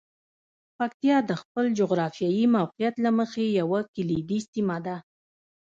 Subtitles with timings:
[0.77, 4.95] پکتیا د خپل جغرافیايي موقعیت له مخې یوه کلیدي سیمه ده.